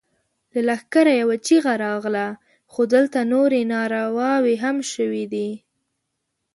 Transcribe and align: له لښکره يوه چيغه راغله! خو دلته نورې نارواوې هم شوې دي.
له 0.53 0.59
لښکره 0.67 1.11
يوه 1.21 1.37
چيغه 1.45 1.73
راغله! 1.85 2.27
خو 2.71 2.81
دلته 2.93 3.19
نورې 3.33 3.61
نارواوې 3.73 4.55
هم 4.63 4.77
شوې 4.93 5.25
دي. 5.33 5.49